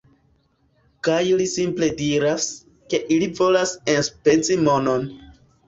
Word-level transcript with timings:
Kaj 1.07 1.17
li 1.41 1.47
simple 1.51 1.91
diras, 1.99 2.49
ke 2.95 3.03
ili 3.19 3.29
volas 3.43 3.77
enspezi 3.97 4.61
monon 4.67 5.11